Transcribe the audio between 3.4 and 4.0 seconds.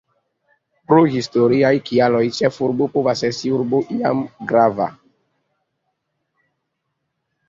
urbo